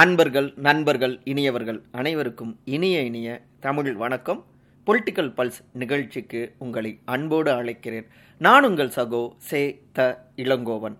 [0.00, 4.44] அன்பர்கள் நண்பர்கள் இனியவர்கள் அனைவருக்கும் இனிய இனிய தமிழ் வணக்கம்.
[4.86, 8.06] பொலிட்டிக்கல் பல்ஸ் நிகழ்ச்சிக்கு உங்களை அன்போடு அழைக்கிறேன்.
[8.38, 10.96] நான் உங்கள் சகோ சே த இளங்கோவன்.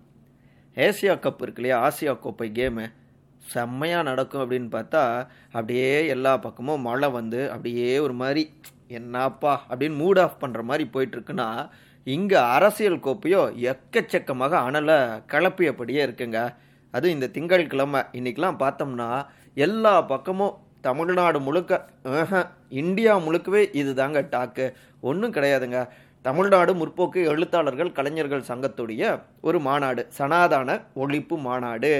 [0.75, 1.77] ஏசியா கப் இருக்கு இல்லையா?
[1.87, 2.91] ஆசியா கோப்பை கேமு
[3.39, 8.53] செம்மையாக நடக்கும் அப்படின்னு பார்த்தா அப்படியே எல்லா பக்கமும் மழை வந்து அப்படியே ஒரு மாதிரி
[8.87, 9.65] என்னப்பா?
[9.69, 11.69] அப்படின்னு மூட் ஆஃப் பண்ணுற மாதிரி போயிட்டுருக்குன்னா
[12.03, 16.55] இங்கே அரசியல் கோப்பையோ எக்கச்சக்கமாக அனலை கிளப்பியபடியே இருக்குங்க.
[16.95, 19.09] அதுவும் இந்த திங்கட்கிழமை இன்னைக்கெலாம் பார்த்தோம்னா
[19.67, 20.55] எல்லா பக்கமும்
[20.87, 21.73] தமிழ்நாடு முழுக்க
[22.81, 24.65] இந்தியா முழுக்கவே இது தாங்க டாக்கு.
[25.09, 25.79] ஒன்றும் கிடையாதுங்க.
[26.25, 29.03] தமிழ்நாடு முற்போக்கு எழுத்தாளர்கள் கலைஞர்கள் சங்கத்துடைய
[29.47, 31.91] ஒரு மாநாடு சனாதான ஒழிப்பு மாநாடு.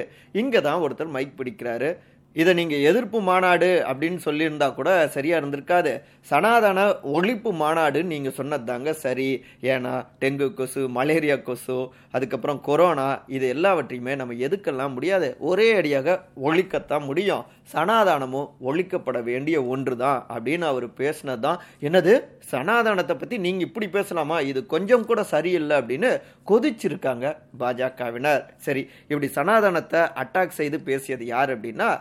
[0.41, 1.89] இங்கே தான் ஒருத்தர் மைக் பிடிக்கிறாரு.
[2.35, 5.91] இதை நீங்கள் எதிர்ப்பு மாநாடு அப்படின்னு சொல்லியிருந்தா கூட சரியாக இருந்திருக்காது.
[6.29, 6.79] சனாதன
[7.15, 9.27] ஒழிப்பு மாநாடுன்னு நீங்கள் சொன்னது தாங்க சரி.
[9.73, 11.77] ஏன்னா டெங்கு கொசு மலேரியா கொசு
[12.17, 15.27] அதுக்கப்புறம் கொரோனா இது எல்லாவற்றையுமே நம்ம எதுக்கெல்லாம் முடியாது.
[15.49, 16.15] ஒரே அடியாக
[16.47, 17.43] ஒழிக்கத்தான் முடியும்.
[17.73, 21.61] சனாதானமும் ஒழிக்கப்பட வேண்டிய ஒன்று தான் அப்படின்னு அவர் பேசினது தான்.
[21.87, 22.15] என்னது?
[22.51, 24.39] சனாதானத்தை பற்றி நீங்கள் இப்படி பேசலாமா?
[24.51, 26.11] இது கொஞ்சம் கூட சரியில்லை அப்படின்னு
[26.51, 28.43] கொதிச்சிருக்காங்க பாஜகவினர்.
[28.65, 31.91] சரி இப்படி சனாதானத்தை அட்டாக் செய்து பேசியது யார் அப்படின்னா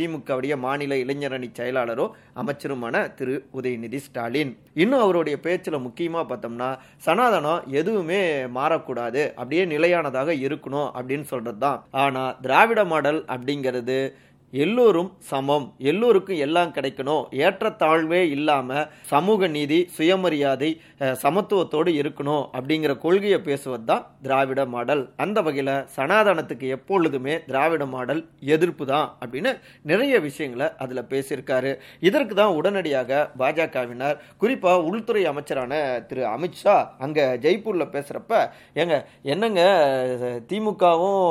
[0.00, 3.36] திமுகவுடைய மாநில இளைஞரணி செயலாளரும் அமைச்சருமான திரு.
[3.58, 4.52] உதயநிதி ஸ்டாலின்.
[4.82, 6.70] இன்னும் அவருடைய பேச்சில் முக்கியமாக பார்த்தோம்னா
[7.06, 8.22] சனாதனம் எதுவுமே
[8.58, 13.98] மாறக்கூடாது அப்படியே நிலையானதாக இருக்கணும் அப்படின்னு சொல்கிறது தான் ஆனால் திராவிட மாடல் அப்படிங்கிறது
[14.52, 15.66] எல்லோரும் சமம்.
[15.90, 17.24] எல்லோருக்கும் எல்லாம் கிடைக்கணும்.
[17.44, 20.70] ஏற்றத்தாழ்வே இல்லாமல் சமூக நீதி சுயமரியாதை
[21.22, 25.02] சமத்துவத்தோடு இருக்கணும் அப்படிங்கிற கொள்கையை பேசுவது தான் திராவிட மாடல்.
[25.24, 28.22] அந்த வகையில் சனாதனத்துக்கு எப்பொழுதுமே திராவிட மாடல்
[28.56, 29.52] எதிர்ப்பு தான் அப்படின்னு
[29.92, 31.72] நிறைய விஷயங்களை அதில் பேசியிருக்காரு.
[32.08, 35.74] இதற்கு தான் உடனடியாக பாஜகவினர் குறிப்பாக உள்துறை அமைச்சரான
[36.10, 38.42] திரு அமித்ஷா அங்கே ஜெய்ப்பூரில் பேசுகிறப்ப
[38.82, 38.96] ஏங்க
[39.34, 39.62] என்னங்க
[40.50, 41.22] திமுகவும்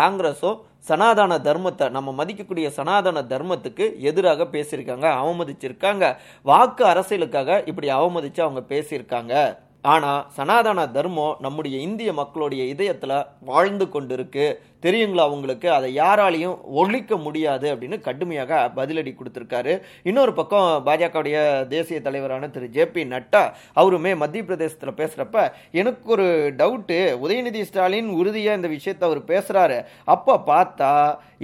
[0.00, 6.04] காங்கிரஸும் சனாதன தர்மத்தை நம்ம மதிக்கக்கூடிய சனாதன தர்மத்துக்கு எதிராக பேசியிருக்காங்க அவமதிச்சிருக்காங்க.
[6.42, 9.34] வாக்கு அரசியலுக்காக இப்படி அவமதிச்சு அவங்க பேசியிருக்காங்க.
[9.82, 14.46] ஆனா சனாதன தர்மம் நம்முடைய இந்திய மக்களுடைய இதயத்துல வாழ்ந்து கொண்டிருக்கு.
[14.86, 19.74] தெரியுங்களா உங்களுக்கு அதை யாராலையும் ஒழிக்க முடியாது அப்படின்னு கடுமையாக பதிலடி கொடுத்துருக்காரு.
[20.10, 21.38] இன்னொரு பக்கம் பாஜகவுடைய
[21.74, 22.68] தேசிய தலைவரான திரு.
[22.76, 23.42] ஜே பி நட்டா
[23.80, 25.46] அவருமே மத்திய பிரதேசத்தில் பேசுகிறப்ப
[25.80, 26.26] எனக்கு ஒரு
[26.60, 29.78] டவுட்டு உதயநிதி ஸ்டாலின் உறுதியாக இந்த விஷயத்தை அவர் பேசுகிறாரு
[30.14, 30.92] அப்போ பார்த்தா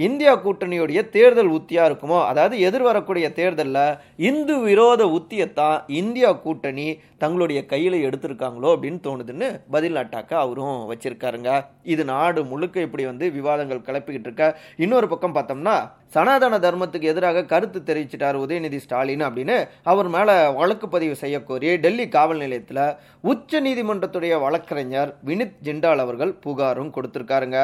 [0.05, 2.19] இந்தியா கூட்டணியுடைய தேர்தல் உத்தியாக இருக்குமோ?
[2.29, 3.97] அதாவது எதிர்வரக்கூடிய தேர்தலில்
[4.29, 6.87] இந்து விரோத உத்தியத்தான் இந்தியா கூட்டணி
[7.23, 8.69] தங்களுடைய கையில் எடுத்திருக்காங்களோ?
[8.75, 11.51] அப்படின்னு தோணுதுன்னு பதில் அட்டாக்க அவரும் வச்சிருக்காருங்க.
[11.93, 14.47] இது நாடு முழுக்க இப்படி வந்து விவாதங்கள் கிளப்பிக்கிட்டு இருக்க.
[14.85, 15.75] இன்னொரு பக்கம் பார்த்தோம்னா
[16.15, 19.57] சனாதன தர்மத்துக்கு எதிராக கருத்து தெரிவிச்சிட்டார் உதயநிதி ஸ்டாலின் அப்படின்னு
[19.91, 20.29] அவர் மேல
[20.59, 22.83] வழக்கு பதிவு செய்யக்கோரி டெல்லி காவல் நிலையத்தில்
[23.31, 27.59] உச்ச நீதிமன்றத்துடைய வழக்கறிஞர் வினித் ஜிண்டால் அவர்கள் புகாரும் கொடுத்திருக்காருங்க.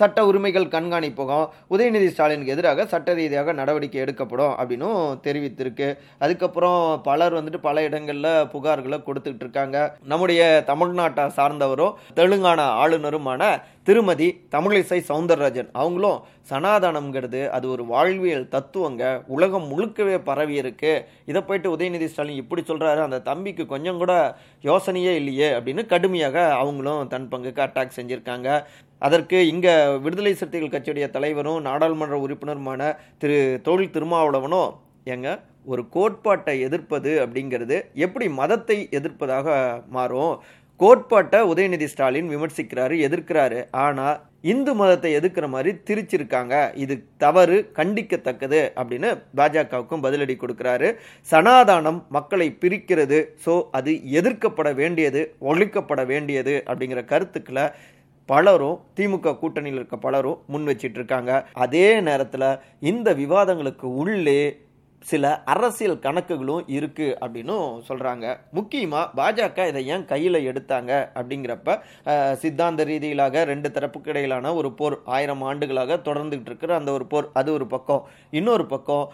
[0.00, 5.88] சட்ட உரிமைகள் கண்காணிப்பகம் உதயநிதி ஸ்டாலினுக்கு எதிராக சட்ட ரீதியாக நடவடிக்கை எடுக்கப்படும் அப்படின்னும் தெரிவித்திருக்கு.
[6.24, 9.76] அதுக்கப்புறம் பலர் வந்துட்டு பல இடங்களில் புகார்களை கொடுத்துக்கிட்டு இருக்காங்க.
[10.12, 13.42] நம்முடைய தமிழ்நாட்டை சார்ந்தவரும் தெலுங்கானா ஆளுநருமான
[13.88, 16.18] திருமதி தமிழிசை சவுந்தரராஜன் அவங்களும்
[16.50, 19.02] சனாதனம்ங்கிறது அது ஒரு வாழ்வியல் தத்துவங்க.
[19.34, 20.92] உலகம் முழுக்கவே பரவி இருக்கு
[21.30, 24.12] இதை போயிட்டு உதயநிதி ஸ்டாலின் இப்படி சொல்றாரு அந்த தம்பிக்கு கொஞ்சம் கூட
[24.68, 28.48] யோசனையே இல்லையே அப்படின்னு கடுமையாக அவங்களும் தன் பங்குக்கு அட்டாக் செஞ்சிருக்காங்க.
[29.06, 32.90] அதற்கு இங்கே விடுதலை சிறுத்தைகள் கட்சியுடைய தலைவரும் நாடாளுமன்ற உறுப்பினருமான
[33.22, 33.38] திரு
[33.68, 34.70] தொழில் திருமாவளவனும்
[35.14, 35.28] எங்க
[35.72, 39.48] ஒரு கோட்பாட்டை எதிர்ப்பது அப்படிங்கிறது எப்படி மதத்தை எதிர்ப்பதாக
[39.96, 40.32] மாறும்?
[40.80, 43.58] கோட்பாட்டை உதயநிதி ஸ்டாலின் விமர்சிக்கிறாரு எதிர்க்கிறாரு.
[43.84, 44.18] ஆனால்
[44.52, 46.54] இந்து மதத்தை எதிர்க்கிற மாதிரி திரிச்சிருக்காங்க.
[46.82, 46.94] இது
[47.24, 50.88] தவறு கண்டிக்கத்தக்கது அப்படின்னு பாஜகவுக்கும் பதிலடி கொடுக்கிறாரு.
[51.28, 53.18] சனாதானம் மக்களை பிரிக்கிறது.
[53.46, 55.22] ஸோ அது எதிர்க்கப்பட வேண்டியது
[55.52, 57.66] ஒழிக்கப்பட வேண்டியது அப்படிங்கிற கருத்துக்களை
[58.30, 61.32] பலரும் திமுக கூட்டணியில் இருக்க பலரும் முன் வச்சிட்டு இருக்காங்க.
[61.64, 62.48] அதே நேரத்தில்
[62.90, 64.40] இந்த விவாதங்களுக்கு உள்ளே
[65.06, 68.26] சில அரசியல் கணக்குகளும் இருக்குது அப்படின்னும் சொல்கிறாங்க
[68.56, 71.76] முக்கியமாக பாஜக இதை ஏன் கையில் எடுத்தாங்க அப்படிங்கிறப்ப
[72.40, 77.52] சித்தாந்த ரீதியிலாக ரெண்டு தரப்புக்கு இடையிலான ஒரு போர் ஆயிரம் ஆண்டுகளாக தொடர்ந்துகிட்டு இருக்கிற அந்த ஒரு போர் அது
[77.52, 78.02] ஒரு பக்கம்.
[78.30, 79.04] இன்னொரு பக்கம்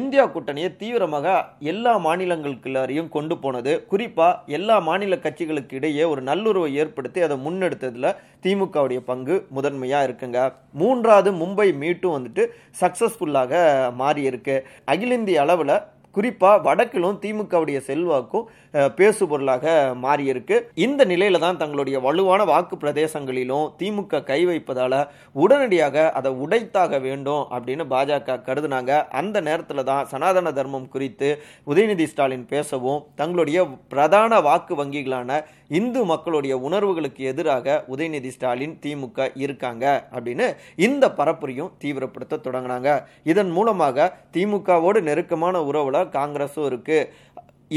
[0.00, 1.34] இந்தியா கூட்டணியை தீவிரமாக
[1.72, 8.10] எல்லா மாநிலங்களுக்குள்ளாரையும் கொண்டு போனது குறிப்பாக எல்லா மாநில கட்சிகளுக்கு இடையே ஒரு நல்லுறவை ஏற்படுத்தி அதை முன்னெடுத்ததில்
[8.44, 10.38] திமுகவுடைய பங்கு முதன்மையாக இருக்குங்க.
[10.80, 12.42] மூன்றாவது மும்பை மீட்டும் வந்துட்டு
[12.80, 13.52] சக்ஸஸ்ஃபுல்லாக
[14.00, 14.56] மாறி இருக்கு
[14.92, 15.76] அகில இந்திய அளவில்
[16.14, 20.56] குறிப்பாக வடக்கிலும் திமுகவுடைய செல்வாக்கும் பேசுபொருளாக பேசு பொருளாக மாறியிருக்கு.
[20.74, 24.94] இந்த நிலையில தான் தங்களுடைய வலுவான வாக்கு பிரதேசங்களிலும் திமுக கை வைப்பதால
[25.32, 28.92] உடனடியாக அதை உடைத்தாக வேண்டும் அப்படின்னு பாஜக கருதுனாங்க.
[29.20, 31.28] அந்த நேரத்தில் தான் சனாதன தர்மம் குறித்து
[31.66, 39.84] உதயநிதி ஸ்டாலின் பேசவும் தங்களுடைய பிரதான வாக்கு வங்கிகளான இந்து மக்களுடைய உணர்வுகளுக்கு எதிராக உதயநிதி ஸ்டாலின் திமுக இருக்காங்க
[40.14, 42.90] அப்படின்னு இந்த பரப்புரையும் தீவிரப்படுத்த தொடங்கினாங்க.
[43.22, 46.98] இதன் மூலமாக திமுகவோடு நெருக்கமான உறவுல காங்கிரஸும் இருக்கு.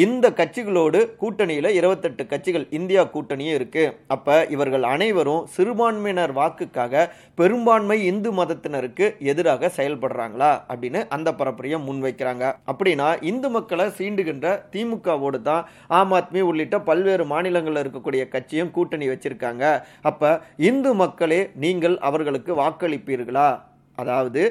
[0.01, 7.03] இந்த கட்சிகளோடு கூட்டணியில் இருபத்தெட்டு கட்சிகள் இந்தியா கூட்டணியும் இருக்குது அப்போ இவர்கள் அனைவரும் சிறுபான்மையினர் வாக்குக்காக
[7.39, 12.43] பெரும்பான்மை இந்து மதத்தினருக்கு எதிராக செயல்படுறாங்களா அப்படின்னு அந்த பரப்புரையை முன்வைக்கிறாங்க.
[12.71, 14.45] அப்படின்னா இந்து மக்களை சீண்டுகின்ற
[14.75, 15.63] திமுகவோடு தான்
[15.99, 19.65] ஆம் ஆத்மி உள்ளிட்ட பல்வேறு மாநிலங்களில் இருக்கக்கூடிய கட்சியும் கூட்டணி வச்சிருக்காங்க.
[20.11, 20.31] அப்போ
[20.69, 23.49] இந்து மக்களே நீங்கள் அவர்களுக்கு வாக்களிப்பீர்களா?
[23.97, 24.41] அதாவது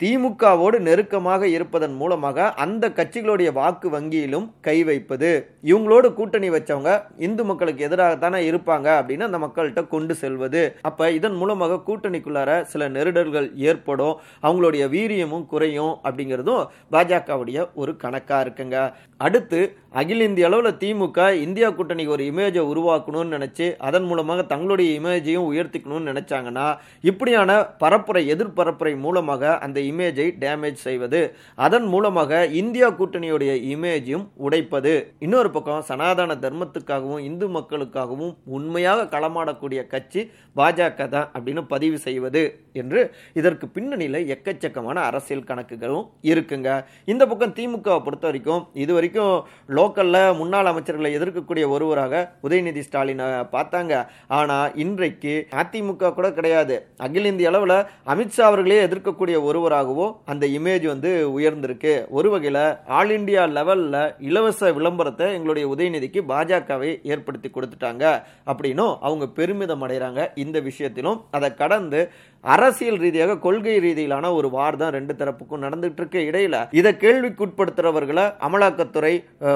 [0.00, 5.30] திமுகவோடு நெருக்கமாக இருப்பதன் மூலமாக அந்த கட்சிகளுடைய வாக்கு வங்கியிலும் கை வைப்பது.
[5.70, 6.92] இவங்களோடு கூட்டணி வச்சவங்க
[7.26, 10.62] இந்து மக்களுக்கு எதிராக தானே இருப்பாங்க அப்படின்னு அந்த மக்கள்கிட்ட கொண்டு செல்வது.
[10.88, 14.16] அப்ப இதன் மூலமாக கூட்டணிக்குள்ளார சில நெருடல்கள் ஏற்படும்.
[14.46, 16.64] அவங்களுடைய வீரியமும் குறையும் அப்படிங்கிறதும்
[16.94, 18.76] பாஜகவுடைய ஒரு கணக்கா இருக்குங்க.
[19.26, 19.60] அடுத்து
[20.00, 26.10] அகில இந்திய அளவில் திமுக இந்தியா கூட்டணிக்கு ஒரு இமேஜை உருவாக்கணும்னு நினைச்சு அதன் மூலமாக தங்களுடைய இமேஜையும் உயர்த்திக்கணும்னு
[26.12, 26.66] நினைச்சாங்கன்னா
[27.10, 27.50] இப்படியான
[27.82, 31.22] பரப்புரை எதிர்பரப்புரை மூலமாக அந்த இமேஜை டேமேஜ் செய்வது.
[31.66, 34.94] அதன் மூலமாக இந்தியா கூட்டணியுடைய இமேஜையும் உடைப்பது.
[35.26, 40.22] இன்னொரு பக்கம் சனாதன தர்மத்துக்காகவும் இந்து மக்களுக்காகவும் உண்மையாக களமாடக்கூடிய கட்சி
[40.58, 42.42] பாஜக தான் அப்படின்னு பதிவு செய்வது
[42.80, 43.00] என்று
[43.38, 46.68] இதற்கு பின்னணியில் எக்கச்சக்கமான அரசியல் கணக்குகளும் இருக்குங்க.
[47.12, 49.34] இந்த பக்கம் திமுகவை பொறுத்த வரைக்கும் இது வரைக்கும்
[49.76, 53.94] லோக்கல்ல முன்னாள் அமைச்சர்களை எதிர்க்கக்கூடிய ஒருவராக உதயநிதி ஸ்டாலினை பார்த்தாங்க.
[54.38, 56.76] ஆனா இன்றைக்கு அதிமுக கூட கிடையாது.
[57.06, 57.76] அகில இந்திய அளவில்
[58.14, 59.36] அமித்ஷா அவர்களே எதிர்க்கக்கூடிய
[59.78, 61.94] ஆகவோ அந்த இமேஜ் வந்து உயர்ந்திருக்கு.
[62.16, 62.62] ஒரு வகையில்
[62.98, 63.98] ஆல் இண்டியா லெவலில்
[64.28, 68.04] இலவச விளம்பரத்தை எங்களுடைய உதயநிதிக்கு பாஜகவை ஏற்படுத்தி கொடுத்துட்டாங்க.
[68.50, 71.20] அப்படின்னும் அவங்க பெருமிதம் அடைகிறாங்க இந்த விஷயத்திலும்.
[71.38, 72.00] அதை கடந்து
[72.44, 79.14] அரசியல் ரீதியாக கொள்கை ரீதியிலான ஒரு வார் தான் ரெண்டு தரப்புக்கும் நடந்துட்டு இருக்க இடையில இதை கேள்விக்குட்படுத்துறவர்களை அமலாக்கத்துறை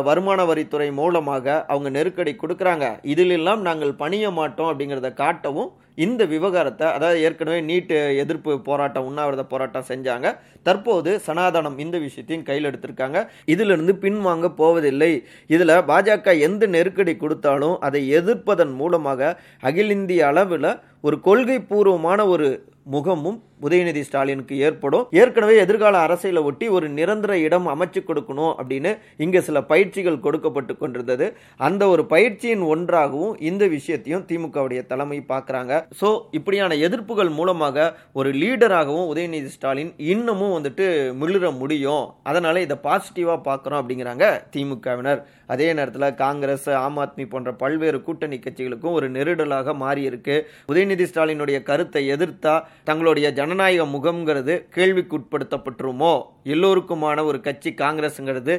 [0.09, 2.87] வருமான வரித்துறை மூலமாக அவங்க நெருக்கடி கொடுக்குறாங்க.
[3.13, 5.71] இதிலெல்லாம் நாங்கள் பணிய மாட்டோம் அப்படிங்கிறத காட்டவும்
[6.07, 10.27] இந்த விவகாரத்தை அதாவது ஏற்கனவே நீட்டு எதிர்ப்பு போராட்டம் உண்ணாவிரத போராட்டம் செஞ்சாங்க.
[10.69, 13.19] தற்போது சனாதனம் இந்த விஷயத்தையும் கையில் எடுத்திருக்காங்க.
[13.53, 15.13] இதிலிருந்து பின்வாங்க போவதில்லை.
[15.55, 19.31] இதில் பாஜக எந்த நெருக்கடி கொடுத்தாலும் அதை எதிர்ப்பதன் மூலமாக
[19.69, 20.71] அகில இந்திய அளவில்
[21.07, 22.49] ஒரு கொள்கை பூர்வமான ஒரு
[22.95, 25.05] முகமும் உதயநிதி ஸ்டாலினுக்கு ஏற்படும்.
[25.21, 28.93] ஏற்கனவே எதிர்கால அரசியலை ஒட்டி ஒரு நிரந்தர இடம் அமைச்சு கொடுக்கணும் அப்படின்னு
[29.27, 31.29] இங்க சில பயிற்சிகள் கொடுக்கப்பட்டு கொண்டிருந்தது.
[31.69, 35.83] அந்த ஒரு பயிற்சியின் ஒன்றாகவும் இந்த விஷயத்தையும் திமுகவுடைய தலைமை பார்க்குறாங்க.
[36.01, 36.11] ஸோ
[36.41, 37.89] இப்படியான எதிர்ப்புகள் மூலமாக
[38.21, 40.87] ஒரு லீடராகவும் உதயநிதி ஸ்டாலின் இன்னமும் வந்துட்டு
[41.23, 42.05] மிளிர முடியும்.
[42.31, 45.23] அதனால இதை பாசிட்டிவாக பார்க்கறோம் அப்படிங்கிறாங்க திமுகவினர்.
[45.55, 50.35] அதே நேரத்தில் காங்கிரஸ் ஆம் ஆத்மி போன்ற பல்வேறு கூட்டணி கட்சிகளுக்கும் ஒரு நெருடலாக மாறி இருக்கு
[50.71, 52.55] உதயநிதி ஸ்டாலினுடைய கருத்தை எதிர்த்தா
[52.89, 56.23] தங்களுடைய ஜனநாயக முகம்ங்கிறது கேள்விக்குட்படுத்தப்பட்டுருமோ?
[56.45, 58.55] எல்லோருக்குமான ஒரு கட்சி காங்கிரஸ்ங்கிறது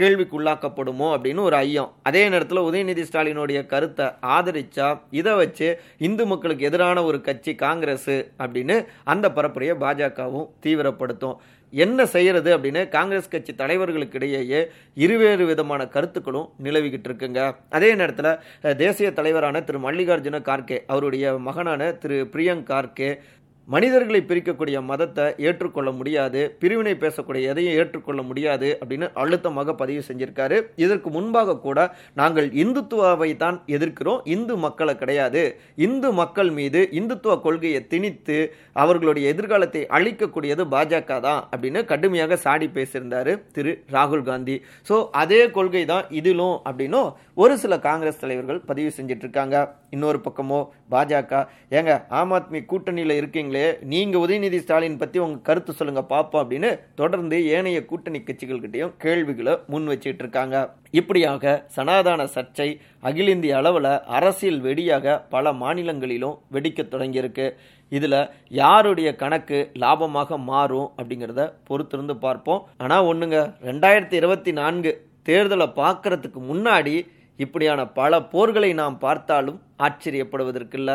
[0.00, 1.92] கேள்விக்குள்ளாக்கப்படுமோ அப்படின்னு ஒரு ஐயம்.
[2.02, 8.86] அதே நேரத்தில் உதயநிதி ஸ்டாலினுடைய கருத்தை ஆதரிச்சா இதை வச்சு இந்து மக்களுக்கு எதிரான ஒரு கட்சி காங்கிரஸ் அப்படின்னு
[9.04, 11.36] அந்த பரப்புரையை பாஜகவும் தீவிரப்படுத்தும்.
[11.70, 14.60] என்ன செய்யறது அப்படின்னு காங்கிரஸ் கட்சி தலைவர்களுக்கு இடையேயே
[14.94, 17.56] இருவேறு விதமான கருத்துக்களும் நிலவிக்கிட்டு இருக்குங்க.
[17.70, 19.78] அதே நேரத்தில் தேசிய தலைவரான திரு.
[19.78, 22.28] மல்லிகார்ஜுன கார்கே அவருடைய மகனான திரு.
[22.32, 23.10] பிரியங்க் கார்கே
[23.74, 30.58] மனிதர்களை பிரிக்கக்கூடிய மதத்தை ஏற்றுக்கொள்ள முடியாது பிரிவினை பேசக்கூடிய எதையும் ஏற்றுக்கொள்ள முடியாது அப்படின்னு அழுத்தமாக பதிவு செஞ்சிருக்காரு.
[30.84, 31.78] இதற்கு முன்பாக கூட
[32.20, 35.42] நாங்கள் இந்துத்துவாவை தான் எதிர்க்கிறோம் இந்து மக்களை கிடையாது.
[35.86, 38.38] இந்து மக்கள் மீது இந்துத்துவ கொள்கையை திணித்து
[38.82, 44.56] அவர்களுடைய எதிர்காலத்தை அழிக்கக்கூடியது பாஜக தான் அப்படின்னு கடுமையாக சாடி பேசியிருந்தாரு திரு ராகுல் காந்தி.
[44.88, 47.10] ஸோ அதே கொள்கை தான் இதிலும் அப்படின்னும்
[47.42, 49.56] ஒரு சில காங்கிரஸ் தலைவர்கள் பதிவு செஞ்சிட்ருக்காங்க.
[49.96, 50.62] இன்னொரு பக்கமோ
[50.92, 51.34] பாஜக.
[51.78, 53.57] ஏங்க ஆம் ஆத்மி கூட்டணியில் இருக்கீங்களே
[53.92, 59.88] நீங்கள் உதயநிதி ஸ்டாலின் பற்றி உங்கள் கருத்து சொல்லுங்கள் பார்ப்போம் அப்படின்னு தொடர்ந்து ஏனைய கூட்டணி கட்சிகள்கிட்டையும் கேள்விகளை முன்
[59.92, 60.56] வச்சிட்டு இருக்காங்க.
[61.00, 62.68] இப்படியாக சனாதான சர்ச்சை
[63.08, 67.46] அகில இந்திய அளவில் அரசியல் வெடியாக பல மாநிலங்களிலும் வெடிக்க தொடங்கியிருக்கு.
[67.92, 68.20] இதில்
[68.60, 72.64] யாருடைய கணக்கு லாபமாக மாறும் அப்படிங்கிறத பொறுத்திருந்து பார்ப்போம்.
[72.84, 73.38] ஆனால் ஒன்றுங்க
[73.68, 74.92] ரெண்டாயிரத்தி இருபத்தி நான்கு
[75.30, 76.96] தேர்தலை பார்க்கறதுக்கு முன்னாடி
[77.38, 80.92] இப்படியான பல போர்களை நாம் பார்த்தாலும் ஆச்சரியப்படுவதற்கில்ல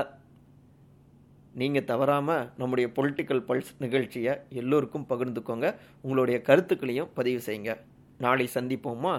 [1.53, 5.75] நீங்கள் தவறாமல் நம்முடைய பொலிட்டிக்கல் பல்ஸ் நிகழ்ச்சியை எல்லோருக்கும் பகிர்ந்துக்கோங்க.
[6.01, 7.77] உங்களுடைய கருத்துக்களையும் பதிவு செய்யுங்க.
[8.17, 9.13] நாளை சந்திப்போமா?